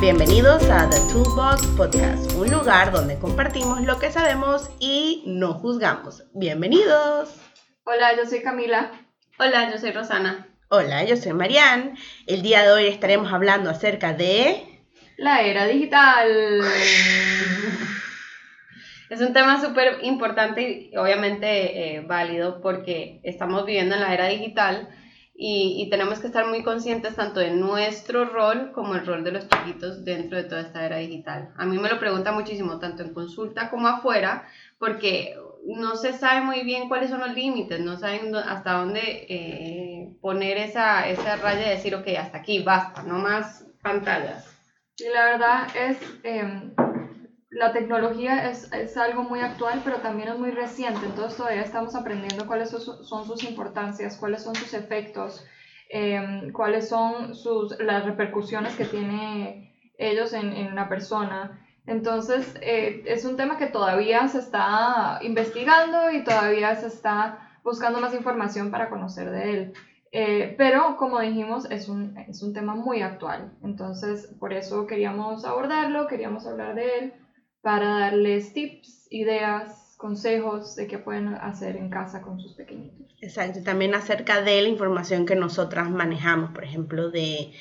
[0.00, 6.22] Bienvenidos a The Toolbox Podcast, un lugar donde compartimos lo que sabemos y no juzgamos.
[6.34, 7.34] Bienvenidos.
[7.82, 8.92] Hola, yo soy Camila.
[9.40, 10.46] Hola, yo soy Rosana.
[10.68, 11.94] Hola, yo soy Marianne.
[12.28, 14.84] El día de hoy estaremos hablando acerca de...
[15.16, 16.62] La era digital.
[19.10, 24.26] Es un tema súper importante y obviamente eh, válido porque estamos viviendo en la era
[24.26, 24.90] digital
[25.40, 29.30] y, y, tenemos que estar muy conscientes tanto de nuestro rol como el rol de
[29.30, 31.50] los chiquitos dentro de toda esta era digital.
[31.56, 34.48] A mí me lo pregunta muchísimo, tanto en consulta como afuera,
[34.80, 40.16] porque no se sabe muy bien cuáles son los límites, no saben hasta dónde eh,
[40.20, 44.44] poner esa, esa raya y decir, ok, hasta aquí, basta, no más pantallas.
[44.96, 46.72] Y la verdad es, eh,
[47.50, 51.94] la tecnología es, es, algo muy actual, pero también es muy reciente, entonces todavía estamos
[51.94, 55.46] aprendiendo cuáles son sus importancias, cuáles son sus efectos,
[55.88, 61.64] eh, cuáles son sus, las repercusiones que tiene ellos en, en una persona.
[61.86, 67.98] Entonces, eh, es un tema que todavía se está investigando y todavía se está buscando
[67.98, 69.72] más información para conocer de él.
[70.12, 73.52] Eh, pero, como dijimos, es un, es un tema muy actual.
[73.62, 77.14] Entonces, por eso queríamos abordarlo, queríamos hablar de él
[77.62, 83.06] para darles tips, ideas, consejos de qué pueden hacer en casa con sus pequeñitos.
[83.20, 87.52] Exacto, también acerca de la información que nosotras manejamos, por ejemplo, de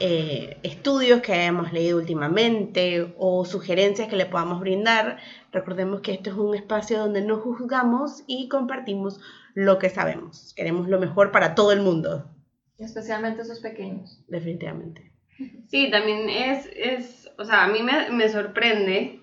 [0.00, 5.18] eh, estudios que hayamos leído últimamente o sugerencias que le podamos brindar.
[5.52, 9.20] Recordemos que esto es un espacio donde no juzgamos y compartimos
[9.54, 10.54] lo que sabemos.
[10.56, 12.30] Queremos lo mejor para todo el mundo.
[12.78, 14.24] Especialmente esos pequeños.
[14.28, 15.12] Definitivamente.
[15.68, 19.21] Sí, también es, es o sea, a mí me, me sorprende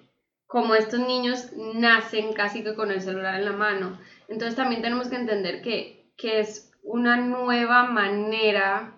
[0.49, 3.99] como estos niños nacen casi que con el celular en la mano.
[4.27, 8.95] Entonces también tenemos que entender que, que es una nueva manera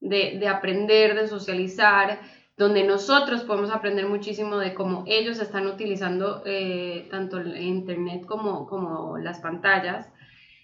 [0.00, 2.20] de, de, aprender, de socializar,
[2.56, 8.66] donde nosotros podemos aprender muchísimo de cómo ellos están utilizando eh, tanto el Internet como,
[8.66, 10.10] como las pantallas,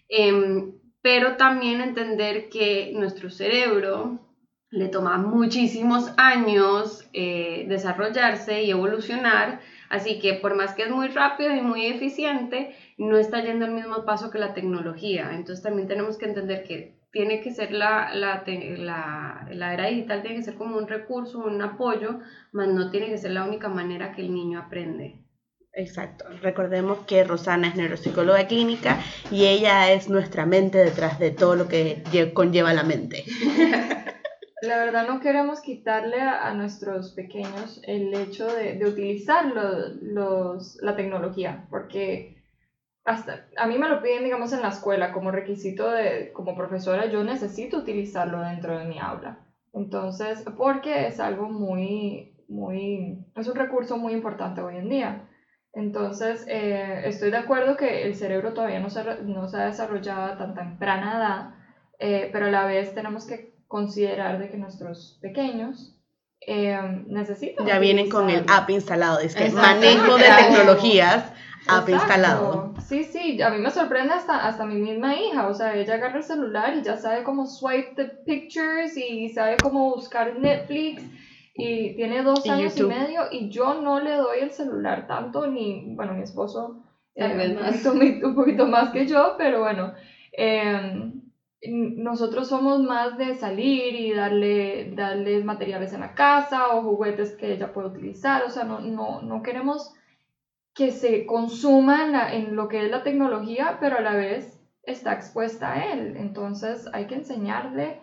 [0.09, 4.19] eh, pero también entender que nuestro cerebro
[4.71, 11.09] le toma muchísimos años eh, desarrollarse y evolucionar, Así que por más que es muy
[11.09, 15.33] rápido y muy eficiente, no está yendo al mismo paso que la tecnología.
[15.35, 20.23] Entonces también tenemos que entender que tiene que ser la, la, la, la era digital,
[20.23, 22.21] tiene que ser como un recurso, un apoyo,
[22.53, 25.25] mas no tiene que ser la única manera que el niño aprende.
[25.73, 26.25] Exacto.
[26.41, 29.01] Recordemos que Rosana es neuropsicóloga clínica
[29.33, 32.03] y ella es nuestra mente detrás de todo lo que
[32.33, 33.25] conlleva la mente.
[34.63, 40.77] La verdad no queremos quitarle a, nuestros pequeños el hecho de, de utilizar lo, los,
[40.83, 42.41] la tecnología, porque
[43.05, 47.07] hasta a mí me lo piden, digamos, en la escuela como requisito de, como profesora,
[47.07, 49.47] yo necesito utilizarlo dentro de mi aula.
[49.73, 55.29] Entonces, porque es algo muy, muy, es un recurso muy importante hoy en día.
[55.73, 60.33] Entonces, eh, estoy de acuerdo que el cerebro todavía no se, no se ha desarrollado
[60.33, 61.55] a tan temprana edad,
[61.99, 65.97] eh, pero a la vez tenemos que considerar de que nuestros pequeños
[66.45, 66.77] eh,
[67.07, 67.65] necesitan.
[67.65, 71.27] Ya vienen con el app instalado, es que manejo de tecnologías,
[71.69, 71.93] app Exacto.
[71.93, 72.75] instalado.
[72.89, 76.17] Sí, sí, a mí me sorprende hasta, hasta mi misma hija, o sea, ella agarra
[76.17, 81.05] el celular y ya sabe cómo swipe the pictures y sabe cómo buscar Netflix
[81.55, 82.91] y tiene dos y años YouTube.
[82.93, 86.83] y medio y yo no le doy el celular tanto, ni, bueno, mi esposo
[87.15, 89.93] eh, un, un poquito más que yo, pero bueno.
[90.33, 91.13] Eh,
[91.63, 97.53] nosotros somos más de salir y darle, darles materiales en la casa o juguetes que
[97.53, 99.93] ella puede utilizar, o sea, no, no, no queremos
[100.75, 105.13] que se consuma en, en, lo que es la tecnología, pero a la vez está
[105.13, 106.17] expuesta a él.
[106.17, 108.01] Entonces hay que enseñarle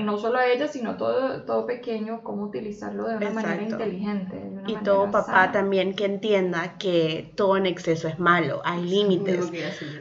[0.00, 3.48] no solo a ella, sino todo, todo pequeño, cómo utilizarlo de una Exacto.
[3.48, 4.36] manera inteligente.
[4.36, 5.52] De una y todo papá sana.
[5.52, 9.52] también que entienda que todo en exceso es malo, hay límites.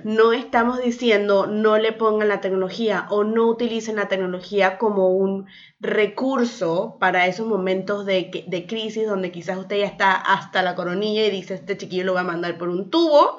[0.04, 5.46] No estamos diciendo no le pongan la tecnología o no utilicen la tecnología como un
[5.80, 11.26] recurso para esos momentos de, de crisis donde quizás usted ya está hasta la coronilla
[11.26, 13.38] y dice, este chiquillo lo va a mandar por un tubo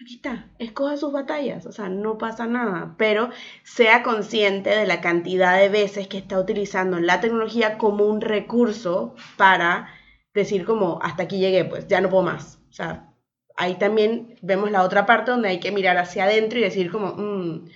[0.00, 3.30] aquí está, escoja sus batallas, o sea, no pasa nada, pero
[3.62, 9.14] sea consciente de la cantidad de veces que está utilizando la tecnología como un recurso
[9.36, 9.88] para
[10.32, 12.58] decir como, hasta aquí llegué, pues ya no puedo más.
[12.70, 13.12] O sea,
[13.56, 17.14] ahí también vemos la otra parte donde hay que mirar hacia adentro y decir como,
[17.16, 17.68] mmm,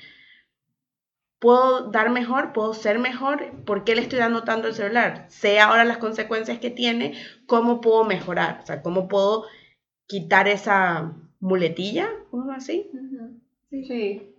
[1.39, 5.27] puedo dar mejor, puedo ser mejor, ¿por qué le estoy dando tanto el celular?
[5.29, 8.61] Sé ahora las consecuencias que tiene, ¿cómo puedo mejorar?
[8.63, 9.45] O sea, ¿cómo puedo
[10.07, 12.91] quitar esa muletilla, ¿cómo así?
[13.71, 13.85] Sí.
[13.85, 14.31] sí.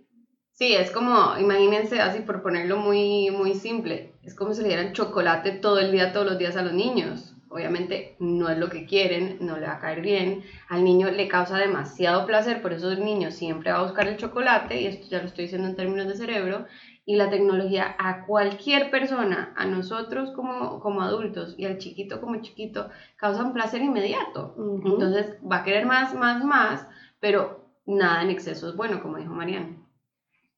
[0.50, 4.92] Sí, es como, imagínense así por ponerlo muy, muy simple, es como si le dieran
[4.92, 7.32] chocolate todo el día, todos los días a los niños.
[7.48, 11.28] obviamente no es lo que quieren, no le va a caer bien, al niño le
[11.28, 15.06] causa demasiado placer, por eso el niño siempre va a buscar el chocolate, y esto
[15.08, 16.66] ya lo estoy diciendo en términos de cerebro,
[17.08, 22.42] y la tecnología a cualquier persona, a nosotros como, como adultos y al chiquito como
[22.42, 24.56] chiquito, causa un placer inmediato.
[24.84, 26.86] Entonces va a querer más, más, más,
[27.20, 29.76] pero nada en exceso es bueno, como dijo Mariana.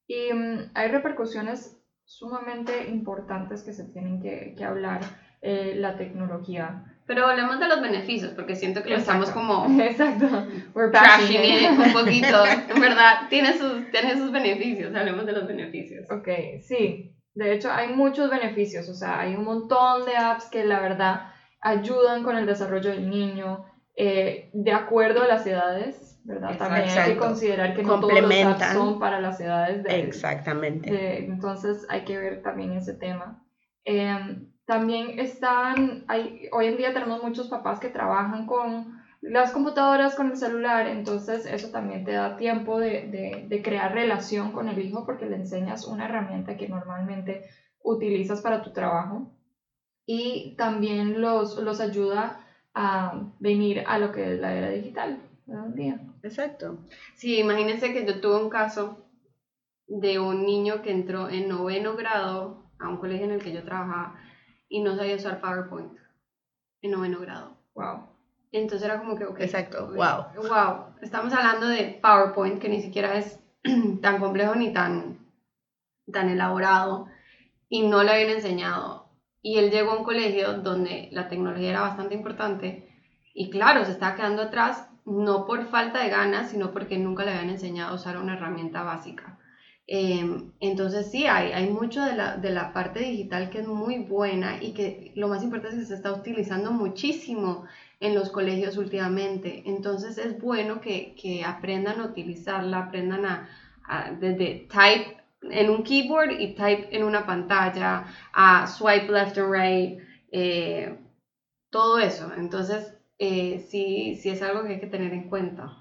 [0.07, 5.01] Y mm, hay repercusiones sumamente importantes que se tienen que, que hablar
[5.43, 6.98] eh, la tecnología.
[7.09, 10.27] Pero hablemos de los beneficios, porque siento que lo estamos como Exacto.
[10.75, 12.45] We're trashing un poquito.
[12.45, 14.95] en verdad, tiene sus, tiene sus beneficios.
[14.95, 16.05] Hablemos de los beneficios.
[16.11, 16.27] Ok,
[16.61, 17.15] sí.
[17.33, 18.87] De hecho, hay muchos beneficios.
[18.89, 23.09] O sea, hay un montón de apps que la verdad ayudan con el desarrollo del
[23.09, 23.65] niño
[23.95, 26.21] eh, de acuerdo a las edades.
[26.25, 26.59] ¿verdad?
[26.59, 29.81] También hay que considerar que no todos los apps son para las edades.
[29.81, 31.25] De, Exactamente.
[31.25, 33.43] entonces hay que ver también ese tema.
[33.83, 36.05] Eh, también están,
[36.51, 41.47] hoy en día tenemos muchos papás que trabajan con las computadoras, con el celular, entonces
[41.47, 46.05] eso también te da tiempo de, crear relación con el hijo porque le enseñas una
[46.05, 47.49] herramienta que normalmente
[47.81, 49.35] utilizas para tu trabajo
[50.05, 52.45] y también los, ayuda
[52.75, 55.19] a venir a lo que es la era digital
[55.73, 55.99] día.
[56.21, 56.77] Exacto.
[57.15, 59.03] Sí, imagínense que yo tuve un caso
[59.87, 63.63] de un niño que entró en noveno grado a un colegio en el que yo
[63.63, 64.28] trabajaba
[64.69, 65.97] y no sabía usar PowerPoint
[66.81, 67.57] en noveno grado.
[67.73, 68.07] Wow.
[68.51, 69.41] Entonces era como que, ok.
[69.41, 70.25] Exacto, wow.
[70.35, 70.95] Wow.
[71.01, 73.39] Estamos hablando de PowerPoint, que ni siquiera es
[74.01, 75.19] tan complejo ni tan,
[76.11, 77.07] tan elaborado,
[77.67, 79.09] y no le habían enseñado.
[79.41, 82.85] Y él llegó a un colegio donde la tecnología era bastante importante,
[83.33, 87.31] y claro, se estaba quedando atrás, no por falta de ganas, sino porque nunca le
[87.31, 89.38] habían enseñado a usar una herramienta básica.
[89.91, 93.97] Em, entonces sí, hay, hay mucho de la, de la, parte digital que es muy
[93.97, 97.65] buena y que lo más importante es que se está utilizando muchísimo
[97.99, 99.63] en los colegios últimamente.
[99.65, 103.49] Entonces es bueno que, que aprendan a utilizarla, aprendan a,
[104.19, 109.99] desde type en un keyboard y type en una pantalla, a swipe left and right,
[110.31, 110.99] eh,
[111.71, 112.31] todo eso.
[112.37, 115.79] Entonces eh, sí, sí es algo que hay que tener en cuenta.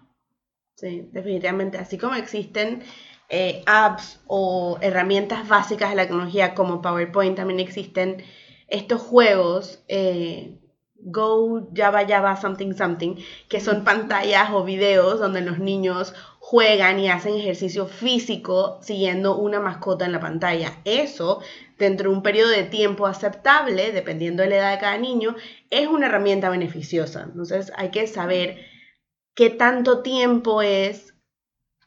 [0.77, 1.77] Sí, definitivamente.
[1.77, 2.85] Así como existen
[3.29, 8.23] eh, apps o herramientas básicas de la tecnología como PowerPoint, también existen
[8.69, 10.59] estos juegos, eh,
[11.01, 13.17] Go, Java, Java, something, something,
[13.49, 19.61] que son pantallas o videos donde los niños juegan y hacen ejercicio físico siguiendo una
[19.61, 20.81] mascota en la pantalla.
[20.85, 21.41] Eso,
[21.79, 25.37] dentro de un periodo de tiempo aceptable, dependiendo de la edad de cada niño,
[25.71, 27.23] es una herramienta beneficiosa.
[27.23, 28.59] Entonces hay que saber
[29.35, 31.15] qué tanto tiempo es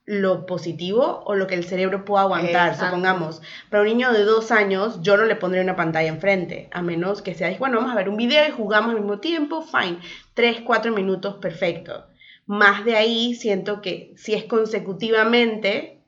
[0.06, 3.42] lo positivo o lo que el cerebro pueda aguantar, supongamos.
[3.70, 7.22] Para un niño de dos años, yo no le pondré una pantalla enfrente, a menos
[7.22, 10.00] que sea, bueno, vamos a ver un video y jugamos al mismo tiempo, fine,
[10.34, 12.08] tres, cuatro minutos, perfecto.
[12.48, 16.02] Más de ahí, siento que si es consecutivamente,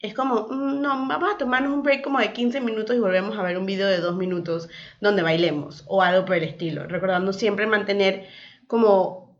[0.00, 3.38] es como, mm, no, vamos a tomarnos un break como de 15 minutos y volvemos
[3.38, 4.68] a ver un video de dos minutos
[5.00, 8.26] donde bailemos o algo por el estilo, recordando siempre mantener
[8.66, 9.38] como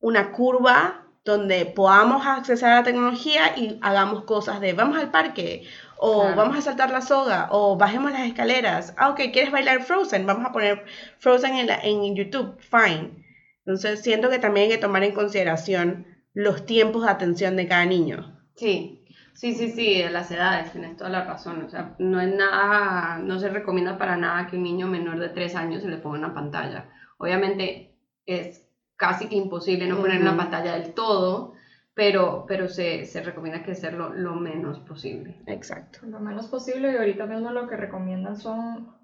[0.00, 5.66] una curva donde podamos acceder a la tecnología y hagamos cosas de vamos al parque
[5.98, 8.94] o vamos a saltar la soga o bajemos las escaleras.
[8.96, 10.24] Ah, ok, ¿quieres bailar Frozen?
[10.24, 10.84] Vamos a poner
[11.18, 12.58] Frozen en, en YouTube.
[12.58, 13.22] Fine.
[13.66, 17.84] Entonces siento que también hay que tomar en consideración los tiempos de atención de cada
[17.84, 18.40] niño.
[18.54, 19.04] Sí,
[19.34, 21.64] sí, sí, sí, de las edades, tienes toda la razón.
[21.64, 25.28] O sea, no es nada, no se recomienda para nada que un niño menor de
[25.28, 26.88] 3 años se le ponga una pantalla.
[27.18, 27.94] Obviamente
[28.24, 28.69] es
[29.00, 31.54] casi que imposible no poner una pantalla del todo,
[31.94, 35.40] pero, pero se, se recomienda que sea lo, lo, menos posible.
[35.46, 36.00] Exacto.
[36.02, 38.94] Lo menos posible y ahorita mismo lo que recomiendan son,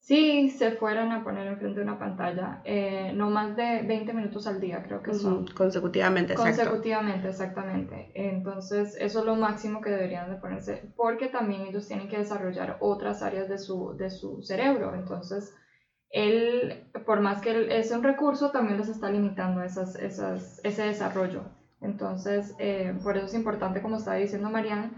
[0.00, 4.48] si se fueran a poner enfrente de una pantalla, eh, no más de 20 minutos
[4.48, 5.46] al día, creo que son.
[5.46, 6.56] Consecutivamente, exacto.
[6.56, 8.10] Consecutivamente, exactamente.
[8.16, 12.78] Entonces, eso es lo máximo que deberían de ponerse, porque también ellos tienen que desarrollar
[12.80, 14.96] otras áreas de su, de su cerebro.
[14.96, 15.54] Entonces,
[16.10, 20.82] él, por más que él es un recurso, también les está limitando esas, esas, ese
[20.82, 21.44] desarrollo.
[21.80, 24.90] Entonces, eh, por eso es importante, como estaba diciendo Marianne,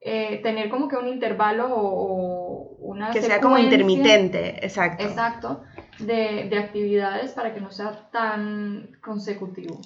[0.00, 3.10] eh, tener como que un intervalo o, una...
[3.10, 5.04] Que sea como intermitente, exacto.
[5.04, 5.62] Exacto,
[5.98, 9.80] de, de actividades para que no sea tan consecutivo.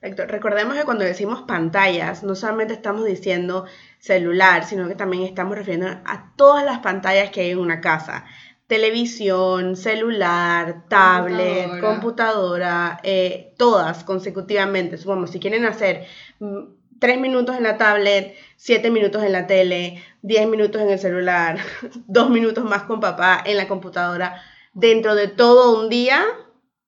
[0.00, 3.66] Recordemos que cuando decimos pantallas, no solamente estamos diciendo
[3.98, 8.24] celular, sino que también estamos refiriendo a todas las pantallas que hay en una casa
[8.70, 14.96] televisión, celular, tablet, computadora, eh, todas consecutivamente.
[14.96, 16.06] Supongamos, si quieren hacer
[16.38, 16.60] mm,
[17.00, 21.58] tres minutos en la tablet, siete minutos en la tele, diez minutos en el celular,
[22.06, 24.40] dos minutos más con papá en la computadora,
[24.72, 26.24] dentro de todo un día,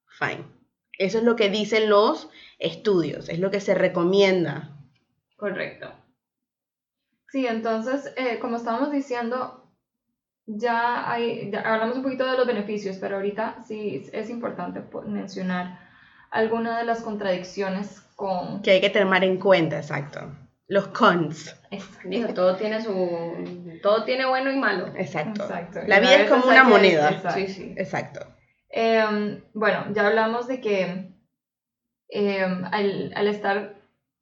[0.07, 0.45] fine.
[0.97, 4.71] Eso es lo que dicen los estudios, es lo que se recomienda.
[5.35, 5.93] Correcto.
[7.33, 9.62] Sí, entonces, eh, como estábamos diciendo,
[10.47, 15.79] ya, hay, ya hablamos un poquito de los beneficios, pero ahorita sí es importante mencionar
[16.31, 18.63] algunas de las contradicciones con...
[18.63, 20.35] Que hay que tener en cuenta, exacto.
[20.67, 21.55] Los cons.
[22.05, 23.79] Digo, todo tiene su...
[23.83, 24.87] Todo tiene bueno y malo.
[24.97, 25.47] Exacto.
[25.87, 27.11] La vida es como una moneda.
[27.11, 27.39] Exacto.
[27.39, 27.75] Sí, sí.
[27.77, 28.27] Exacto.
[28.71, 31.13] Em, bueno, ya hablamos de que
[32.09, 33.75] em, al, al, estar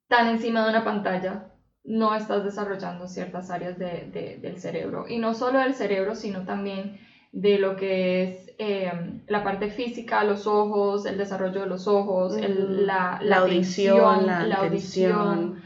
[0.09, 1.50] tan encima de una pantalla,
[1.83, 5.07] no estás desarrollando ciertas áreas de, de, del cerebro.
[5.07, 6.99] Y no solo del cerebro, sino también
[7.31, 12.35] de lo que es em, la parte física, los ojos, el desarrollo de los ojos,
[12.37, 15.61] la, la, audición, la, audición.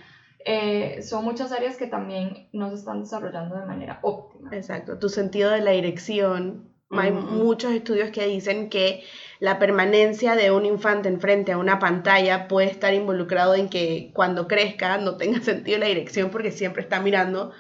[0.46, 4.56] Eh, son muchas áreas que también no se están desarrollando de manera óptima.
[4.56, 6.70] Exacto, tu sentido de la dirección.
[6.92, 9.04] Hay muchos estudios que dicen que
[9.40, 14.48] la permanencia de un infante enfrente a una pantalla puede estar involucrado en que cuando
[14.48, 17.52] crezca no tenga sentido la dirección porque siempre está mirando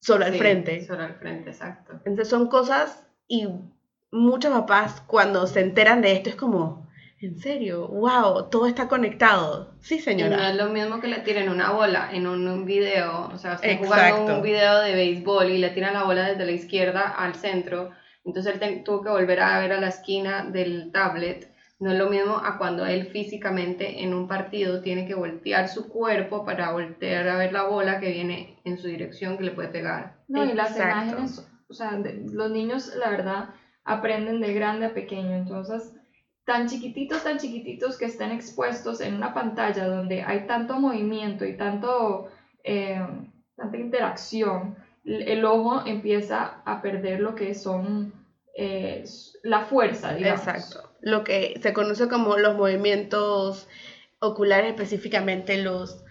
[0.00, 0.84] solo al frente.
[0.84, 2.00] Solo al frente, exacto.
[2.04, 3.48] Entonces son cosas y
[4.10, 6.88] muchos papás cuando se enteran de esto es como,
[7.20, 7.86] ¿en serio?
[7.88, 8.50] ¡Wow!
[8.50, 9.74] Todo está conectado.
[9.80, 10.36] Sí, señora.
[10.36, 13.76] no es lo mismo que le tiren una bola en un, video, o sea, estoy
[13.76, 17.92] jugando un video de béisbol y le tiran la bola desde la izquierda al centro,
[18.24, 21.50] entonces él tuvo que volver a ver a la esquina del tablet.
[21.78, 25.88] No es lo mismo a cuando él físicamente en un partido tiene que voltear su
[25.88, 29.68] cuerpo para voltear a ver la bola que viene en su dirección que le puede
[29.68, 30.16] pegar.
[30.28, 33.50] No, y las imágenes o sea, los niños, la verdad,
[33.84, 35.36] aprenden de grande a pequeño.
[35.36, 35.94] Entonces,
[36.44, 41.56] tan chiquititos, tan chiquititos que estén expuestos en una pantalla donde hay tanto movimiento y
[41.56, 42.28] tanto,
[42.64, 43.00] eh,
[43.54, 44.76] tanta interacción,
[45.10, 48.12] el ojo empieza a perder lo que son
[48.56, 49.04] eh,
[49.42, 50.46] la fuerza, digamos.
[50.46, 50.90] Exacto.
[51.00, 53.68] Lo que se conoce como los movimientos
[54.20, 56.04] oculares, específicamente los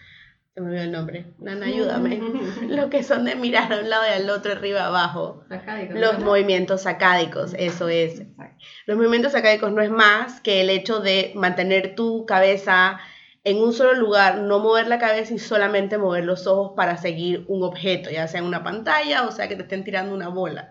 [0.59, 1.25] me olvidó el nombre.
[1.39, 2.19] Nana, ayúdame.
[2.67, 5.43] Lo que son de mirar a un lado y al otro, arriba, abajo.
[5.91, 8.23] Los movimientos sacádicos, eso es.
[8.85, 12.99] Los movimientos sacádicos no es más que el hecho de mantener tu cabeza
[13.43, 17.45] en un solo lugar, no mover la cabeza y solamente mover los ojos para seguir
[17.47, 20.69] un objeto, ya sea en una pantalla o sea que te estén tirando una bola.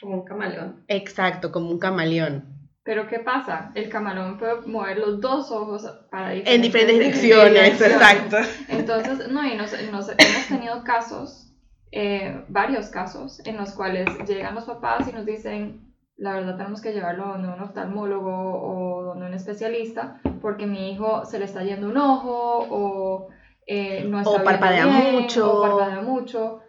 [0.00, 0.84] Como un camaleón.
[0.88, 2.60] Exacto, como un camaleón.
[2.82, 3.72] Pero ¿qué pasa?
[3.74, 8.36] El camarón puede mover los dos ojos para diferentes En diferentes direcciones, exacto.
[8.68, 10.06] Entonces, no, y nos, hemos
[10.48, 11.52] tenido casos,
[11.92, 15.89] eh, varios casos, en los cuales llegan los papás y nos dicen,
[16.20, 21.24] la verdad tenemos que llevarlo donde un oftalmólogo o donde un especialista, porque mi hijo
[21.24, 23.28] se le está yendo un ojo o
[23.66, 25.52] eh, no está o parpadea mucho.
[25.52, 26.60] O parpadea mucho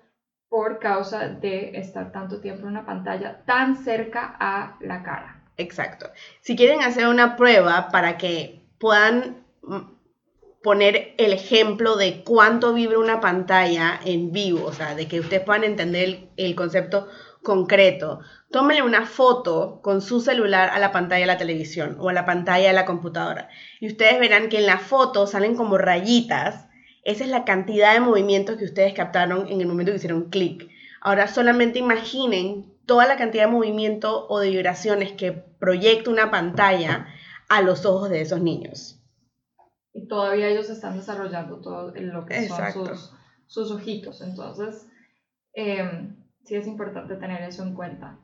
[0.47, 5.43] por causa de estar tanto tiempo en una pantalla tan cerca a la cara.
[5.57, 6.09] Exacto.
[6.39, 9.79] Si quieren hacer una prueba para que puedan mm,
[10.63, 15.43] poner el ejemplo de cuánto vibra una pantalla en vivo, o sea, de que ustedes
[15.43, 17.07] puedan entender el, concepto
[17.43, 18.19] concreto,
[18.51, 22.25] tómenle una foto con su celular a la pantalla de la televisión o a la
[22.25, 26.67] pantalla de la computadora y ustedes verán que en la foto salen como rayitas.
[27.03, 30.69] Esa es la cantidad de movimientos que ustedes captaron en el momento que hicieron clic.
[31.01, 37.07] Ahora solamente imaginen toda la cantidad de movimiento o de vibraciones que proyecta una pantalla
[37.49, 38.99] a los ojos de esos niños.
[39.93, 43.13] Y todavía ellos están desarrollando todo lo que son sus,
[43.47, 44.21] sus, ojitos.
[44.21, 44.87] Entonces,
[45.53, 48.17] em, sí es importante tener eso en cuenta.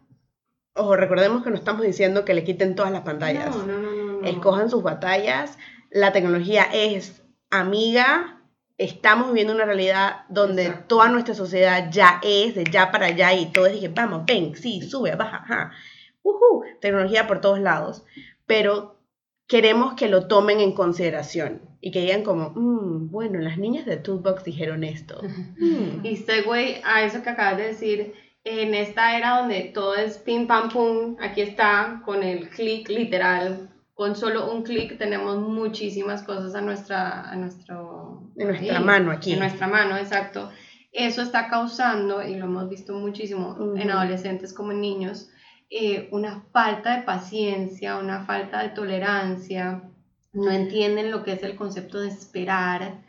[0.74, 3.55] Ojo, recordemos que no estamos diciendo que le quiten todas las pantallas.
[3.55, 4.27] No, no, no, no.
[4.27, 5.57] Escojan sus batallas.
[5.89, 8.38] La tecnología es amiga,
[8.77, 13.47] estamos viviendo una realidad donde toda nuestra sociedad ya es de ya para allá y
[13.51, 15.71] todo es de que vamos, ven, sí, sube, baja, ajá.
[16.79, 18.05] tecnología por todos lados,
[18.45, 18.97] pero
[19.48, 23.98] queremos que lo tomen en consideración y que digan como, mm, bueno, las niñas de
[23.98, 25.22] Toolbox dijeron esto.
[25.60, 26.06] Mm.
[26.06, 28.13] Y güey, a eso que acabas de decir,
[28.44, 33.70] en esta era donde todo es pim pam pum, aquí está con el clic literal,
[33.94, 39.34] con solo un clic tenemos muchísimas cosas a nuestra, a nuestro, en nuestra mano aquí.
[39.34, 40.50] En nuestra mano, exacto.
[40.92, 45.30] Eso está causando, y lo hemos visto muchísimo en adolescentes como en niños,
[45.69, 49.83] eh, una falta de paciencia, una falta de tolerancia,
[50.33, 53.03] no entienden lo que es el concepto de esperar,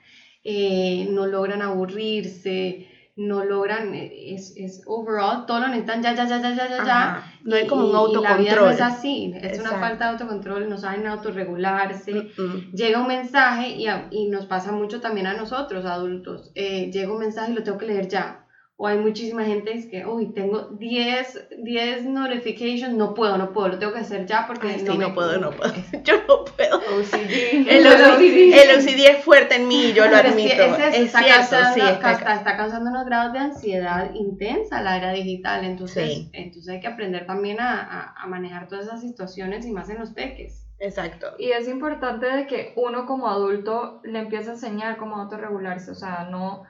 [0.45, 2.89] eh, no logran aburrirse,
[3.19, 7.33] no logran, eh, es, es overall, todo lo necesitan ya, ya, ya, ya, ya, ya,
[7.43, 8.41] No hay como un autocontrol.
[8.41, 12.31] Y la vida no es así, es una falta de autocontrol, no saben autorregularse.
[12.73, 16.53] Llega un mensaje y, y, nos pasa mucho también a nosotros, adultos.
[16.55, 18.47] Eh, llega un mensaje y lo tengo que leer ya.
[18.81, 23.71] O hay muchísima gente es que, uy, tengo 10, 10 notifications, no puedo, no puedo,
[23.71, 26.77] lo tengo que hacer ya porque no, no puedo, no puedo, yo no puedo.
[26.77, 27.67] OCD.
[27.69, 30.63] El, OCD, el OCD es fuerte en mí, yo lo admito.
[30.63, 35.11] Es, es, está cierto, sí, está, está, causando unos grados de ansiedad intensa la era
[35.11, 39.91] digital, entonces, entonces hay que aprender también a, a, manejar todas esas situaciones y más
[39.91, 40.69] en los peques.
[40.79, 41.35] Exacto.
[41.37, 45.97] Y es importante de que uno como adulto le empiece a enseñar cómo autorregularse, o
[45.97, 46.63] sea, no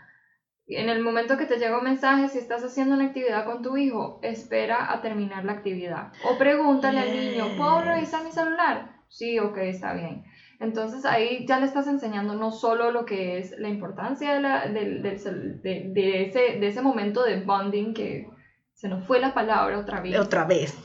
[0.69, 3.77] en el momento que te llega un mensaje, si estás haciendo una actividad con tu
[3.77, 6.13] hijo, espera a terminar la actividad.
[6.25, 8.97] O pregúntale al niño, ¿puedo revisar mi celular?
[9.09, 10.25] Sí, ok, está bien.
[10.61, 14.67] Entonces ahí ya le estás enseñando no solo lo que es la importancia de, la,
[14.67, 18.29] de, de, ese, de ese momento de bonding que
[18.75, 20.19] se nos fue la palabra otra vez.
[20.19, 20.77] Otra vez.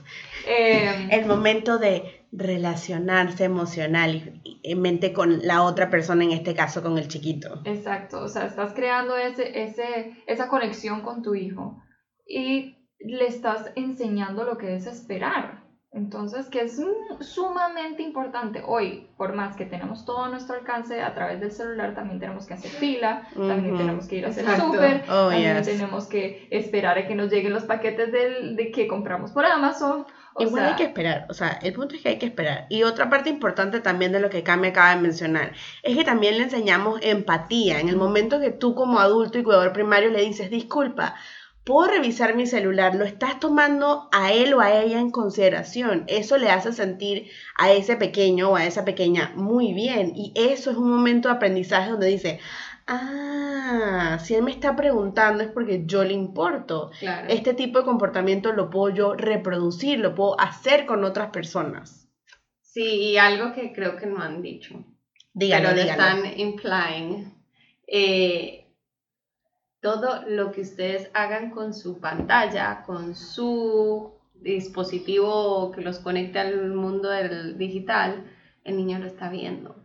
[0.47, 6.81] Eh, el momento de relacionarse emocional y, mente con la otra persona, en este caso
[6.81, 7.61] con el chiquito.
[7.65, 11.81] Exacto, o sea, estás creando ese, ese, esa conexión con tu hijo
[12.27, 15.63] y le estás enseñando lo que es esperar.
[15.91, 16.81] Entonces, que es
[17.19, 18.63] sumamente importante.
[18.65, 22.47] Hoy, por más que tenemos todo a nuestro alcance a través del celular, también tenemos
[22.47, 26.97] que hacer fila, también tenemos que ir a hacer súper, oh, también tenemos que esperar
[26.97, 30.07] a que nos lleguen los paquetes del, de que compramos por Amazon.
[30.39, 32.65] Igual hay que esperar, o sea, el punto es que hay que esperar.
[32.69, 36.37] Y otra parte importante también de lo que Cami acaba de mencionar, es que también
[36.37, 37.79] le enseñamos empatía.
[37.79, 41.15] En el momento que tú como adulto y cuidador primario le dices, disculpa,
[41.63, 46.03] puedo revisar mi celular, lo estás tomando a él o a ella en consideración.
[46.07, 50.13] Eso le hace sentir a ese pequeño o a esa pequeña muy bien.
[50.15, 52.39] Y eso es un momento de aprendizaje donde dice,
[52.87, 56.91] ah, si él me está preguntando es porque yo le importo.
[57.27, 62.07] Este tipo de comportamiento lo puedo yo reproducir, lo puedo hacer con otras personas.
[62.61, 64.83] Sí, y algo que creo que no han dicho.
[65.33, 67.33] Dígalo, pero están implying.
[67.87, 68.63] Eh,
[69.79, 76.73] todo lo que ustedes hagan con su pantalla, con su dispositivo que los conecte al
[76.73, 78.23] mundo del digital,
[78.63, 79.75] el niño lo está viendo.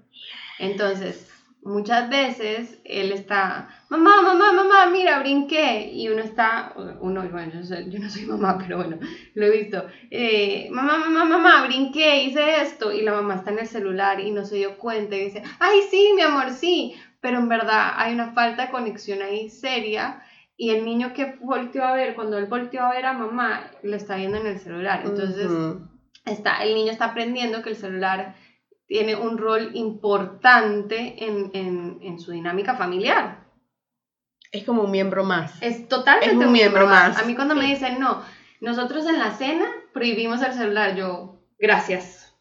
[0.59, 1.31] Entonces,
[1.63, 5.91] muchas veces él está, mamá, mamá, mamá, mira, brinqué.
[5.93, 8.99] Y uno está, uno, bueno, yo, no soy mamá, pero bueno,
[9.35, 9.87] lo he visto.
[10.11, 12.93] Eh, mamá, mamá, mamá, brinqué, hice esto.
[12.93, 15.81] Y la mamá está en el celular y no se dio cuenta y dice, ay,
[15.91, 16.95] sí, mi amor, sí.
[17.21, 20.23] Pero en verdad hay una falta de conexión ahí seria.
[20.57, 23.95] Y el niño que volteó a ver, cuando él volteó a ver a mamá, lo
[23.95, 25.03] está viendo en el celular.
[25.05, 25.49] Entonces,
[26.25, 28.35] está, el niño está aprendiendo que el celular
[28.89, 33.47] tiene un rol importante en, su dinámica familiar.
[34.51, 35.63] Es como un miembro más.
[35.63, 37.19] Es totalmente un, miembro, más.
[37.19, 38.23] A mí cuando me dicen, no,
[38.63, 42.35] nosotros en la cena prohibimos el celular, yo, gracias.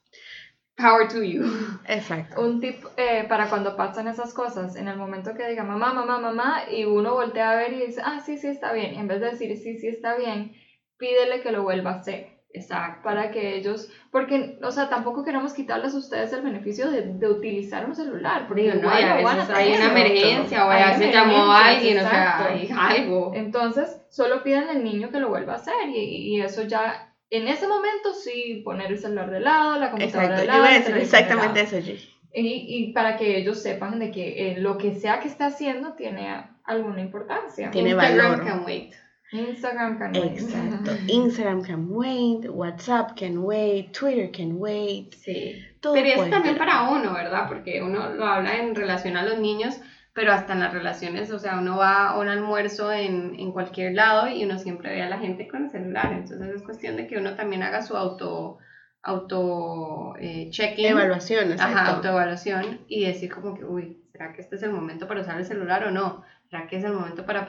[0.77, 1.43] Power to you.
[1.85, 2.39] Exacto.
[2.39, 6.17] Un tip eh, para cuando pasan esas cosas, en el momento que diga mamá, mamá,
[6.17, 9.19] mamá, y uno voltea a ver y dice, ah, sí, sí, está bien, en vez
[9.19, 10.55] de decir sí, sí, está bien,
[10.97, 12.36] pídele que lo vuelva a hacer.
[12.53, 13.01] Exacto.
[13.03, 17.27] Para que ellos, porque, o sea, tampoco queremos quitarles a ustedes el beneficio de, de
[17.29, 21.97] utilizar un celular, porque no, hay, hay una emergencia o ya se llamó a alguien,
[21.97, 23.31] o sea, hay algo.
[23.35, 27.47] Entonces, solo piden al niño que lo vuelva a hacer y, y, eso ya, en
[27.47, 30.65] ese momento sí, poner el celular de lado, la computadora de lado.
[30.65, 32.01] exactamente eso, Y,
[32.33, 36.43] y para que ellos sepan de que eh, lo que sea que está haciendo tiene
[36.63, 37.71] alguna importancia.
[37.71, 38.43] Tiene valor.
[38.45, 38.93] Can wait.
[39.31, 40.39] Instagram can wait.
[40.39, 40.91] Exacto.
[41.07, 45.13] Instagram can wait, WhatsApp can wait, Twitter can wait.
[45.13, 45.63] Sí.
[45.81, 47.47] pero eso también para uno, ¿verdad?
[47.47, 49.79] Porque uno lo habla en relación a los niños,
[50.13, 53.93] pero hasta en las relaciones, o sea, uno va a un almuerzo en, en cualquier
[53.93, 56.13] lado y uno siempre ve a la gente con el celular.
[56.13, 58.59] Entonces es cuestión de que uno también haga su auto
[59.07, 60.87] auto eh, check-in.
[60.87, 65.21] Evaluación, Ajá, autoevaluación y decir como que, uy, ¿será que este es el momento para
[65.21, 66.23] usar el celular o no?
[66.49, 67.47] ¿Será que es el momento para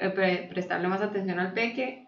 [0.00, 2.06] eh, prestarle más atención al peque.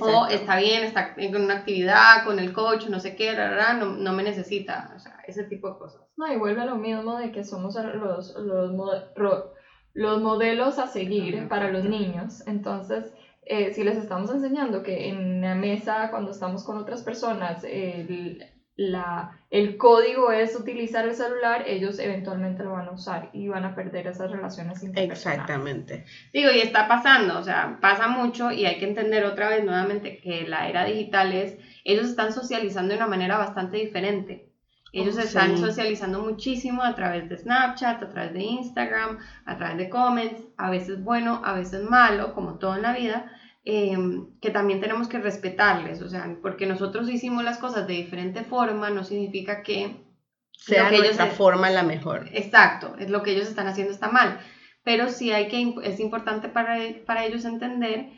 [0.00, 3.86] O está bien, está en una actividad con el coach, no sé qué, la, no,
[3.86, 6.02] no, me necesita, o sea, ese tipo de cosas.
[6.16, 9.04] No, y vuelve a lo mismo de que somos los, los,
[9.94, 12.46] los modelos a seguir para los niños.
[12.46, 17.64] Entonces, eh, si les estamos enseñando que en la mesa, cuando estamos con otras personas,
[17.64, 18.44] el,
[18.80, 23.66] la, el código es utilizar el celular, ellos eventualmente lo van a usar y van
[23.66, 25.42] a perder esas relaciones interpersonales.
[25.42, 26.06] Exactamente.
[26.32, 30.16] Digo, y está pasando, o sea, pasa mucho y hay que entender otra vez nuevamente
[30.16, 34.48] que la era digital es, ellos están socializando de una manera bastante diferente.
[34.94, 39.76] Ellos oh, están socializando muchísimo a través de Snapchat, a través de Instagram, a través
[39.76, 43.30] de comments, a veces bueno, a veces malo, como todo en la vida,
[43.62, 48.42] Em, que también tenemos que respetarles, o sea, porque nosotros hicimos las cosas de diferente
[48.42, 49.96] forma, no significa que
[50.52, 52.28] sea nuestra forma la mejor.
[52.32, 54.40] Exacto, es lo que ellos están haciendo está mal.
[54.82, 58.08] pero sí hay que, es importante para, para ellos entender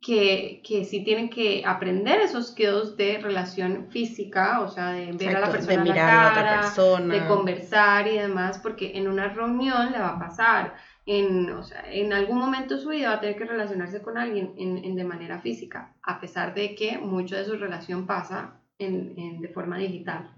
[0.00, 5.36] que, que sí tienen que aprender esos skills de relación física, o sea, de ver
[5.36, 7.14] a la persona de mirar a la cara, persona.
[7.14, 11.84] de conversar y demás, porque en una reunión le va a pasar, en, o sea,
[11.90, 15.04] en algún momento su vida va a tener que relacionarse con alguien en, en de
[15.04, 19.78] manera física, a pesar de que mucho de su relación pasa en, en, de forma
[19.78, 20.34] digital.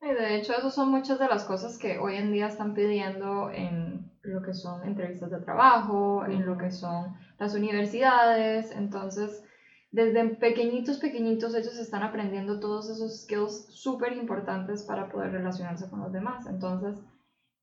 [0.00, 3.50] Y de hecho, esas son muchas de las cosas que hoy en día están pidiendo
[3.50, 8.70] en lo que son entrevistas de trabajo, en lo que son las universidades.
[8.70, 9.42] Entonces,
[9.90, 16.00] desde pequeñitos, pequeñitos, ellos están aprendiendo todos esos skills súper importantes para poder relacionarse con
[16.00, 16.46] los demás.
[16.46, 17.02] Entonces,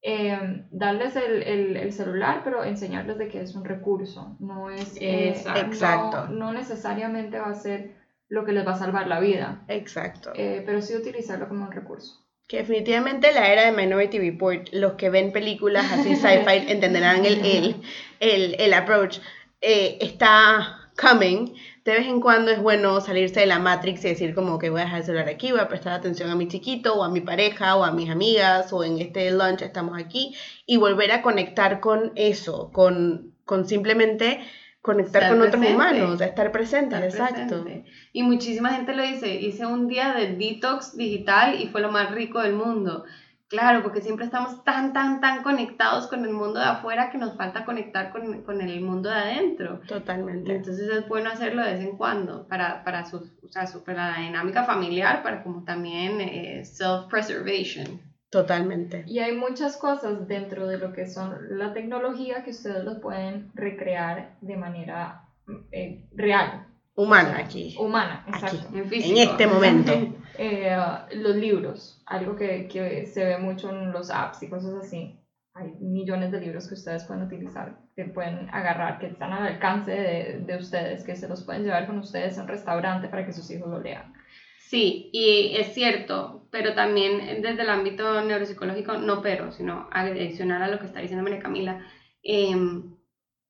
[0.03, 4.97] eh, darles el, el, el, celular, pero enseñarles de que es un recurso, no es...
[4.99, 6.27] Eh, Exacto.
[6.27, 7.95] No, no, necesariamente va a ser
[8.27, 9.63] lo que les va a salvar la vida.
[9.67, 10.31] Exacto.
[10.35, 12.25] Eh, pero sí utilizarlo como un recurso.
[12.47, 17.45] Que definitivamente la era de Minority Report, los que ven películas así sci-fi entenderán el,
[17.45, 17.75] el,
[18.19, 19.19] el, el approach.
[19.61, 21.55] Eh, está coming.
[21.83, 24.81] De vez en cuando es bueno salirse de la Matrix y decir como que voy
[24.81, 27.21] a dejar el celular aquí, voy a prestar atención a mi chiquito o a mi
[27.21, 30.35] pareja o a mis amigas o en este lunch estamos aquí
[30.67, 34.41] y volver a conectar con eso, con, con simplemente
[34.81, 37.65] conectar con otros humanos, estar presente, exacto.
[38.13, 42.11] Y muchísima gente lo dice, hice un día de detox digital y fue lo más
[42.11, 43.05] rico del mundo.
[43.51, 47.35] Claro, porque siempre estamos tan, tan, tan conectados con el mundo de afuera que nos
[47.35, 49.81] falta conectar con, con el mundo de adentro.
[49.85, 50.55] Totalmente.
[50.55, 54.19] Entonces es bueno hacerlo de vez en cuando para, para, su, o sea, para la
[54.19, 57.99] dinámica familiar, para como también eh, self-preservation.
[58.29, 59.03] Totalmente.
[59.05, 63.51] Y hay muchas cosas dentro de lo que son la tecnología que ustedes lo pueden
[63.53, 65.25] recrear de manera
[65.73, 66.67] eh, real.
[66.95, 67.75] Humana aquí.
[67.77, 68.69] Humana, exacto.
[68.73, 69.91] en, este momento.
[70.43, 70.75] Eh,
[71.17, 75.15] los libros, algo que, que, se ve mucho en los apps y cosas así.
[75.54, 79.91] Hay millones de libros que ustedes pueden utilizar, que pueden agarrar, que están al alcance
[79.91, 83.34] de, de ustedes, que se los pueden llevar con ustedes a un restaurante para que
[83.34, 84.15] sus hijos lo lean.
[84.58, 90.69] Sí, y es cierto, pero también desde el ámbito neuropsicológico, no pero, sino adicional a
[90.69, 91.86] lo que está diciendo María Camila,
[92.23, 92.95] em,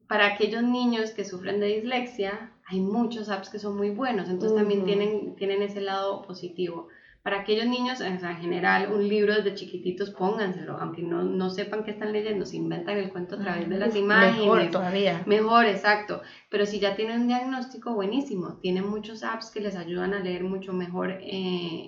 [0.09, 4.57] para aquellos niños que sufren de dislexia, hay muchos apps que son muy buenos, entonces
[4.57, 6.87] también tienen, tienen ese lado positivo.
[7.21, 11.91] Para aquellos niños, en general, un libro desde chiquititos, pónganselo, aunque no, no sepan qué
[11.91, 14.39] están leyendo, se inventan el cuento a través de las imágenes.
[14.39, 15.21] Mejor todavía.
[15.27, 16.21] Mejor, exacto.
[16.49, 18.57] Pero si ya tienen un diagnóstico, buenísimo.
[18.59, 21.19] Tienen muchos apps que les ayudan a leer mucho mejor eh,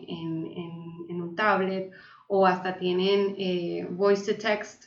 [0.07, 1.91] en, en, en, un tablet
[2.27, 4.83] o hasta tienen eh, voice to text,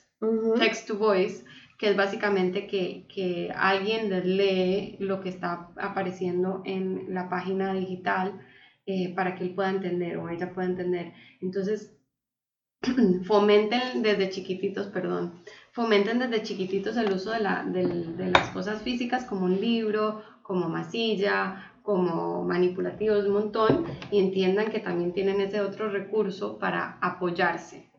[0.61, 1.45] text to voice,
[1.79, 8.41] que es básicamente que, que alguien lee lo que está apareciendo en la página digital
[8.87, 11.13] eh, para que él pueda entender o ella pueda entender.
[11.41, 11.93] Entonces,
[13.25, 19.25] fomenten desde chiquititos, perdón, fomenten desde chiquititos el uso de, la, de, las cosas físicas
[19.25, 25.61] como un libro, como masilla, como manipulativos, un montón, y entiendan que también tienen ese
[25.61, 27.91] otro recurso para apoyarse.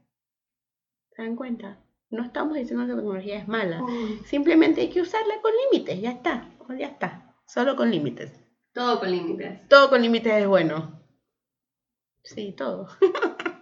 [1.16, 1.80] ¿Se dan cuenta?
[2.10, 3.84] No estamos diciendo que la tecnología es mala,
[4.26, 8.32] simplemente hay que usarla con límites, ya está, ya está, solo con límites.
[8.72, 9.68] Todo con límites.
[9.68, 11.02] Todo con límites es bueno.
[12.24, 12.88] Sí, todo.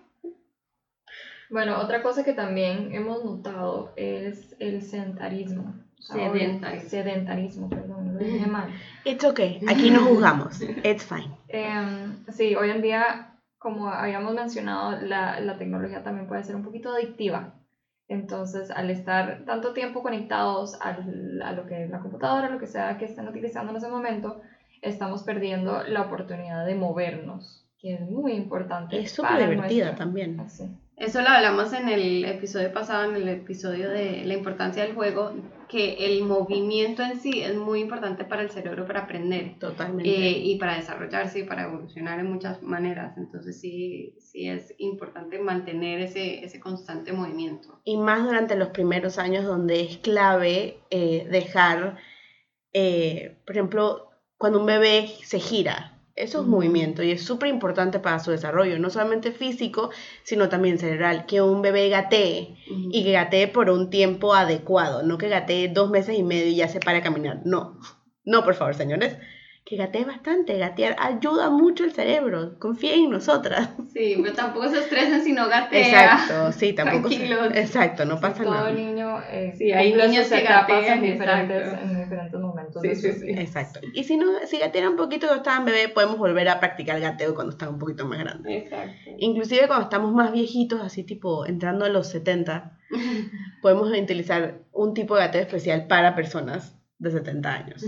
[1.49, 5.73] bueno, otra cosa que también hemos notado es el sedentarismo.
[5.99, 6.89] Sedentarismo.
[6.89, 8.69] Sedentarismo, perdón, lo dije mal.
[9.05, 10.61] It's okay, aquí no juzgamos.
[10.83, 11.35] It's fine.
[11.47, 16.63] Em, sí, hoy en día, como habíamos mencionado, la, la tecnología también puede ser un
[16.63, 17.55] poquito adictiva.
[18.07, 22.67] Entonces, al estar tanto tiempo conectados al, a lo que es la computadora, lo que
[22.67, 24.41] sea que estén utilizando en ese momento,
[24.81, 28.99] estamos perdiendo la oportunidad de movernos, que es muy importante.
[28.99, 30.39] Es súper divertida también.
[30.97, 35.33] Eso lo hablamos en el episodio pasado, en el episodio de la importancia del juego,
[35.67, 39.57] que el movimiento en sí es muy importante para el cerebro para aprender.
[39.59, 40.09] Totalmente.
[40.09, 43.17] Eh, y para desarrollarse y para evolucionar en muchas maneras.
[43.17, 47.79] Entonces sí, sí es importante mantener ese, ese constante movimiento.
[47.83, 51.97] Y más durante los primeros años donde es clave eh, dejar,
[52.73, 55.94] eh, por ejemplo, cuando un bebé se gira.
[56.15, 59.89] Eso es movimiento y es súper importante para su desarrollo, no solamente físico,
[60.23, 61.25] sino también cerebral.
[61.25, 65.89] Que un bebé gatee y que gatee por un tiempo adecuado, no que gatee dos
[65.89, 67.41] meses y medio y ya se para a caminar.
[67.43, 67.79] No,
[68.23, 69.17] no, por favor, señores
[69.65, 73.69] que gatee bastante, gatear ayuda mucho el cerebro, confíen en nosotras.
[73.91, 75.79] Sí, pero tampoco se estresen si no gatea.
[75.79, 77.25] Exacto, sí, tampoco se,
[77.59, 78.69] Exacto, no pasa nada.
[78.69, 82.54] Todo niño, eh, sí, hay niños que gatean en diferentes, en diferentes momentos.
[82.81, 83.29] Sí, sí, sí.
[83.31, 83.79] Exacto.
[83.93, 87.35] Y si no, si gatean un poquito cuando estaban bebé, podemos volver a practicar gateo
[87.35, 88.63] cuando están un poquito más grandes.
[88.63, 89.11] Exacto.
[89.17, 92.79] Inclusive cuando estamos más viejitos, así tipo entrando a los 70,
[93.61, 97.83] podemos utilizar un tipo de gateo especial para personas de 70 años.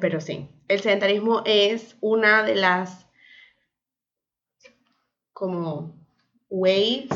[0.00, 3.06] Pero sí, el sedentarismo es una de las
[5.32, 5.94] como
[6.48, 7.08] waves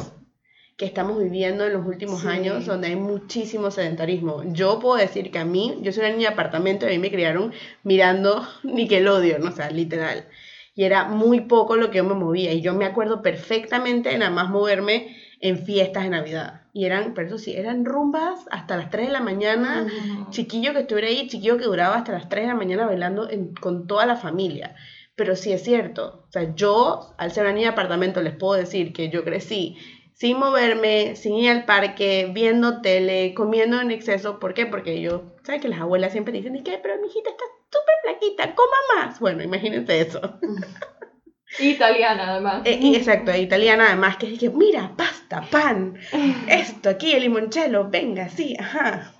[0.76, 4.42] que estamos viviendo en los últimos años, donde hay muchísimo sedentarismo.
[4.46, 6.98] Yo puedo decir que a mí, yo soy una niña de apartamento y a mí
[6.98, 7.52] me criaron
[7.84, 10.26] mirando Nickelodeon, o sea, literal.
[10.74, 12.52] Y era muy poco lo que yo me movía.
[12.52, 16.62] Y yo me acuerdo perfectamente de nada más moverme en fiestas de Navidad.
[16.72, 19.86] Y eran, pero eso sí, eran rumbas hasta las 3 de la mañana.
[20.30, 23.28] Chiquillo que estuviera ahí, chiquillo que duraba hasta las 3 de la mañana bailando
[23.60, 24.74] con toda la familia.
[25.14, 26.24] Pero sí es cierto.
[26.28, 29.76] O sea, yo, al ser una niña de apartamento, les puedo decir que yo crecí
[30.14, 34.38] sin moverme, sin ir al parque, viendo tele, comiendo en exceso.
[34.38, 34.64] ¿Por qué?
[34.64, 36.78] Porque yo, ¿sabes que las abuelas siempre dicen, ¿y qué?
[36.80, 39.20] Pero mi hijita está súper flaquita, coma más.
[39.20, 40.20] Bueno, imagínense eso.
[41.60, 42.62] Italiana, además.
[42.64, 45.96] Eh, exacto, italiana, además, que dije, mira, pasta, pan,
[46.48, 49.12] esto aquí, el limoncello, venga, sí, ajá.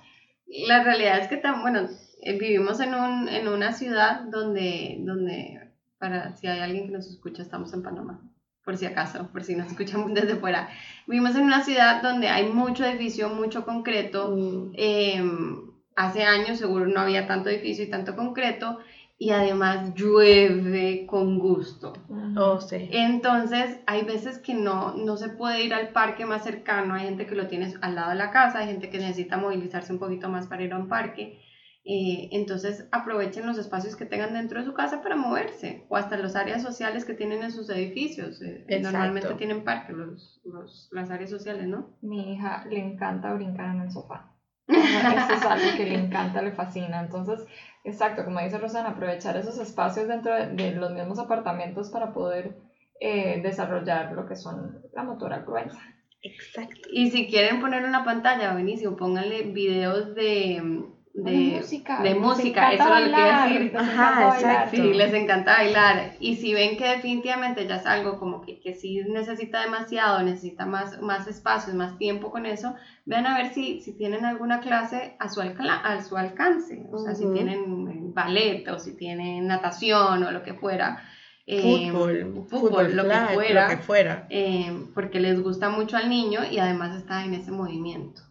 [0.45, 1.87] La realidad es que, tan, bueno,
[2.21, 7.07] eh, vivimos en, un, en una ciudad donde, donde, para si hay alguien que nos
[7.07, 8.21] escucha, estamos en Panamá
[8.65, 10.67] por si acaso, por si nos escuchamos desde fuera.
[11.07, 14.35] Vivimos en una ciudad donde hay mucho edificio, mucho concreto.
[14.35, 14.71] Mm.
[14.73, 18.79] Em, hace años seguro no había tanto edificio y tanto concreto
[19.17, 21.93] y además llueve con gusto.
[22.35, 22.89] Oh, sí.
[22.91, 27.25] Entonces, hay veces que no, no se puede ir al parque más cercano, hay gente
[27.25, 30.27] que lo tiene al lado de la casa, hay gente que necesita movilizarse un poquito
[30.27, 31.39] más para ir a un parque.
[31.87, 36.17] Eh, entonces aprovechen los espacios que tengan dentro de su casa para moverse o hasta
[36.17, 38.41] las áreas sociales que tienen en sus edificios.
[38.41, 41.95] Eh, normalmente tienen parques los, los, las áreas sociales, ¿no?
[42.01, 44.31] Mi hija le encanta brincar en el sofá.
[44.67, 47.01] Eso es algo que le encanta, le fascina.
[47.01, 47.45] Entonces,
[47.83, 52.55] exacto, como dice Rosana, aprovechar esos espacios dentro de, los mismos apartamentos para poder
[52.99, 55.79] eh, desarrollar lo que son la motora gruesa.
[56.23, 56.89] Exacto.
[56.91, 62.93] Y si quieren poner una pantalla, buenísimo, pónganle videos de de, música, de música eso
[62.93, 63.77] es lo que decir.
[63.77, 66.15] Ajá, Sí, les encanta bailar.
[66.19, 70.65] Y si ven que definitivamente ya es algo como que, que sí necesita demasiado, necesita
[70.65, 72.75] más, más espacio, más tiempo con eso,
[73.05, 76.85] vean a ver si, si tienen alguna clase a su, a su alcance.
[76.91, 81.01] O sea, si tienen ballet o si tienen natación o lo que fuera.
[81.47, 84.27] Eh, fútbol, fútbol, lo, que fuera, lo que fuera.
[84.29, 88.24] Eh, porque les gusta mucho al niño y además está en ese movimiento.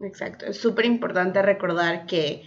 [0.00, 2.44] Exacto, es súper importante recordar que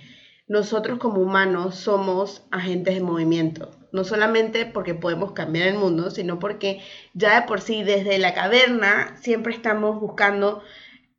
[0.48, 6.40] nosotros como humanos somos agentes de movimiento, no solamente porque podemos cambiar el mundo, sino
[6.40, 6.82] porque
[7.14, 10.62] ya de por sí desde la caverna siempre estamos buscando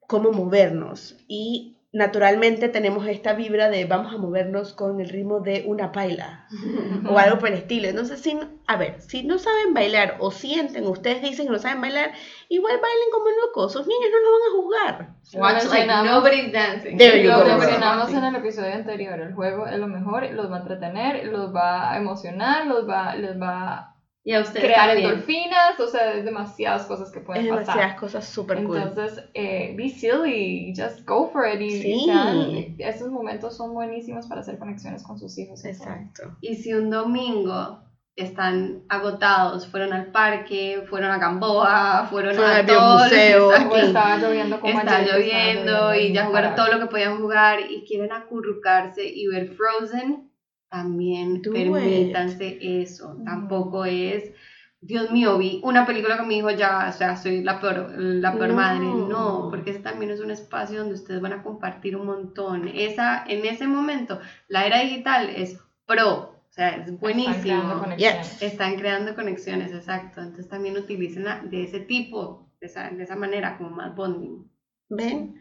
[0.06, 1.16] cómo movernos.
[1.28, 6.46] Y naturalmente tenemos esta vibra de vamos a movernos con el ritmo de una paila
[7.08, 7.88] o algo por el estilo.
[7.88, 11.82] Entonces, si, a ver, si no saben bailar o sienten, ustedes dicen que no saben
[11.82, 12.12] bailar,
[12.48, 15.12] igual bailen como locos, sus niños no lo van a juzgar.
[15.34, 16.96] Watch like nobody's dancing.
[16.98, 21.26] Lo mencionamos en el episodio anterior, el juego es lo mejor, los va a entretener,
[21.26, 23.91] los va a emocionar, los va, les va
[24.24, 27.60] y a ustedes crear endorfinas, o sea, es demasiadas cosas que pueden pasar.
[27.64, 28.76] Demasiadas cosas súper cool.
[28.76, 31.60] Entonces, eh, be silly, just go for it.
[31.60, 32.76] Y sí.
[32.78, 35.64] esos momentos son buenísimos para hacer conexiones con sus hijos.
[35.64, 36.36] Exacto.
[36.40, 37.82] Y si un domingo
[38.14, 44.60] están agotados, fueron al parque, fueron a Gamboa, fueron, a todos museo, o estaba lloviendo
[44.60, 49.26] como está lloviendo y ya jugaron todo lo que podían jugar y quieren acurrucarse y
[49.28, 50.30] ver Frozen,
[50.72, 53.18] también permítanse eso.
[53.26, 54.32] Tampoco es,
[54.80, 58.32] Dios mío, vi una película con mi hijo, ya, o sea, soy la peor, la
[58.32, 58.86] peor madre.
[58.86, 62.68] No, porque ese también es un espacio donde ustedes van a compartir un montón.
[62.68, 66.40] Esa, en ese momento, la era digital es pro.
[66.48, 67.34] O sea, es buenísimo.
[67.34, 68.42] Están creando conexiones.
[68.42, 70.20] Están creando conexiones, exacto.
[70.22, 74.50] Entonces también utilicen de ese tipo, de esa, de esa manera, como más bonding.
[74.88, 75.34] ¿Ven?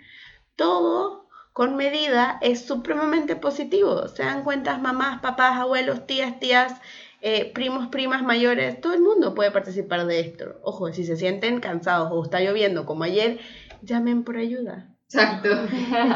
[0.58, 1.21] Todo
[1.54, 4.08] con medida es supremamente positivo.
[4.08, 6.82] Se dan cuenta mamás, papás, abuelos, tías, tías,
[7.22, 10.60] eh, primos, primas mayores, todo el mundo puede participar de esto.
[10.64, 13.40] Ojo, si se sienten cansados o está lloviendo como ayer,
[13.84, 14.88] llamen por ayuda.
[15.14, 15.50] Exacto.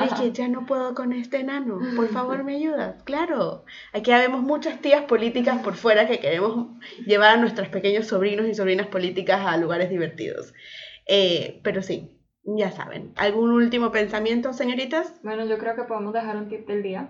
[0.05, 1.79] Es que ya no puedo con este enano.
[1.97, 3.03] Por favor, me ayudas.
[3.03, 3.65] Claro.
[3.91, 6.69] Aquí vemos muchas tías políticas por fuera que queremos
[7.05, 10.53] llevar a nuestros pequeños sobrinos y sobrinas políticas a lugares divertidos.
[11.07, 13.11] Eh, pero sí, ya saben.
[13.15, 15.19] ¿Algún último pensamiento, señoritas?
[15.23, 17.09] Bueno, yo creo que podemos dejar un tip del día.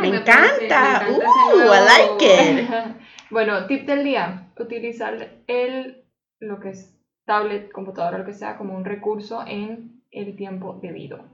[0.00, 1.06] me, encanta.
[1.08, 2.68] uh, I like it.
[3.30, 4.50] bueno, tip del día.
[4.58, 6.04] Utilizar el,
[6.40, 11.24] lo que es tablet, computadora, lo que sea, como un recurso en el tiempo debido.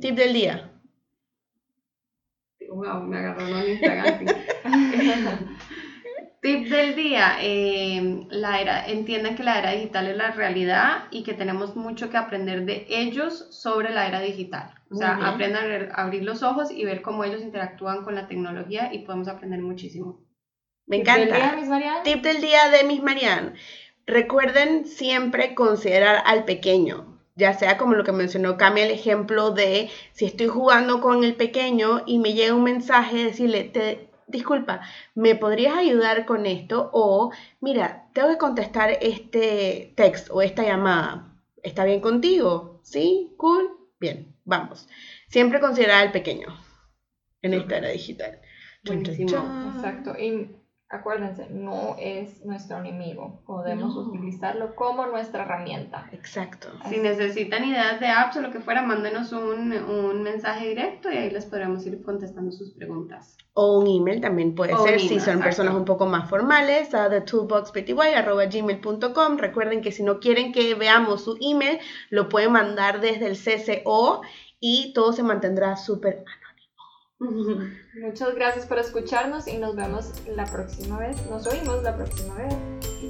[0.00, 0.70] Tip del día.
[2.68, 4.26] Wow, me agarró en Instagram.
[6.40, 11.22] Tip del día, eh, la era, entiendan que la era digital es la realidad y
[11.22, 14.72] que tenemos mucho que aprender de ellos sobre la era digital.
[14.90, 18.92] O sea, aprendan a abrir los ojos y ver cómo ellos interactúan con la tecnología
[18.92, 20.24] y podemos aprender muchísimo.
[20.86, 21.56] Me encanta.
[22.04, 23.52] Tip del día de Miss Marianne.
[24.06, 29.88] Recuerden siempre considerar al pequeño ya sea como lo que mencionó cambia el ejemplo de
[30.12, 34.80] si estoy jugando con el pequeño y me llega un mensaje, decirle, te, disculpa,
[35.14, 36.90] ¿me podrías ayudar con esto?
[36.92, 41.36] O, mira, tengo que contestar este texto o esta llamada.
[41.62, 42.80] ¿Está bien contigo?
[42.82, 43.34] ¿Sí?
[43.36, 43.70] ¿Cool?
[43.98, 44.88] Bien, vamos.
[45.28, 46.48] Siempre considerar al pequeño
[47.42, 48.40] en esta era digital.
[49.76, 50.18] Exacto.
[50.18, 50.48] Y
[50.90, 53.40] acuérdense, no es nuestro enemigo.
[53.46, 56.10] Podemos utilizarlo como nuestra herramienta.
[56.12, 56.66] Exacto.
[56.88, 61.16] Si necesitan ideas de apps o lo que fuera, mándenos un, un, mensaje directo y
[61.16, 63.36] ahí les podremos ir contestando sus preguntas.
[63.54, 69.38] O un email también puede ser, si son personas un poco más formales, a thetoolboxpty.com.
[69.38, 71.78] Recuerden que si no quieren que veamos su email,
[72.10, 74.22] lo pueden mandar desde el CCO
[74.58, 76.24] y todo se mantendrá súper
[78.00, 81.16] Muchas gracias por escucharnos y nos vemos la próxima vez.
[81.28, 82.54] Nos oímos la próxima vez.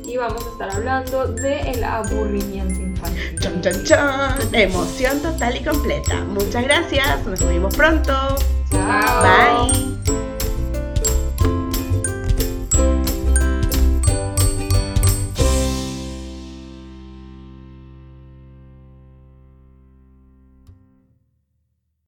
[0.04, 3.38] Y vamos a estar hablando del el aburrimiento infantil.
[3.40, 4.54] Chon, chon, chon.
[4.54, 6.24] Emoción total y completa.
[6.24, 7.24] Muchas gracias.
[7.24, 8.36] Nos vemos pronto.
[8.70, 9.68] Chao.
[9.68, 10.19] Bye.